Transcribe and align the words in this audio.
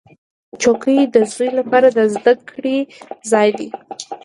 چوکۍ 0.61 0.99
د 1.13 1.15
زوی 1.31 1.49
لپاره 1.59 1.87
د 1.97 1.99
زده 2.13 2.33
کړې 2.49 2.77
ځای 3.31 3.49
دی. 3.57 3.69